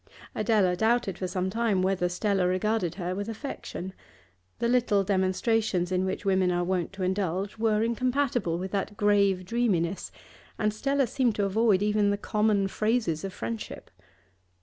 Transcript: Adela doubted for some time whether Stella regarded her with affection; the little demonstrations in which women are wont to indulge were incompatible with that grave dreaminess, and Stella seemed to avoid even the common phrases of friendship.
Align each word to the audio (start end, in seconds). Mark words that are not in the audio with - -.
Adela 0.33 0.75
doubted 0.75 1.15
for 1.19 1.27
some 1.27 1.51
time 1.51 1.83
whether 1.83 2.09
Stella 2.09 2.47
regarded 2.47 2.95
her 2.95 3.13
with 3.13 3.29
affection; 3.29 3.93
the 4.57 4.67
little 4.67 5.03
demonstrations 5.03 5.91
in 5.91 6.05
which 6.05 6.25
women 6.25 6.51
are 6.51 6.63
wont 6.63 6.91
to 6.93 7.03
indulge 7.03 7.59
were 7.59 7.83
incompatible 7.83 8.57
with 8.57 8.71
that 8.71 8.97
grave 8.97 9.45
dreaminess, 9.45 10.11
and 10.57 10.73
Stella 10.73 11.05
seemed 11.05 11.35
to 11.35 11.45
avoid 11.45 11.83
even 11.83 12.09
the 12.09 12.17
common 12.17 12.67
phrases 12.67 13.23
of 13.23 13.31
friendship. 13.31 13.91